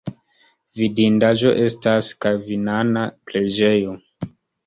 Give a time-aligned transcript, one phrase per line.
[0.79, 3.93] Vidindaĵo estas kalvinana preĝejo.